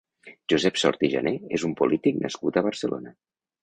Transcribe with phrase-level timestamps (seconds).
[0.53, 3.19] Josep Sort i Jané és un polític nascut a Barcelona.